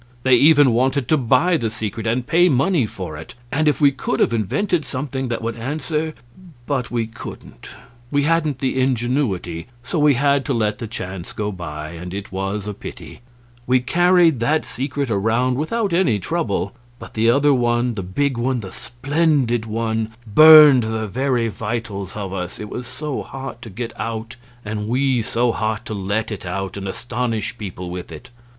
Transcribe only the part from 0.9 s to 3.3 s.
to buy the secret, and pay money for